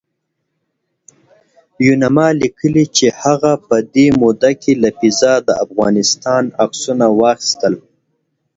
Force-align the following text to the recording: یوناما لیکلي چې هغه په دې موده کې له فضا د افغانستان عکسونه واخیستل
یوناما 1.85 2.27
لیکلي 2.41 2.85
چې 2.97 3.05
هغه 3.21 3.51
په 3.67 3.75
دې 3.93 4.07
موده 4.21 4.51
کې 4.61 4.71
له 4.83 4.89
فضا 4.99 5.33
د 5.47 5.49
افغانستان 5.65 6.43
عکسونه 6.63 7.05
واخیستل 7.19 7.75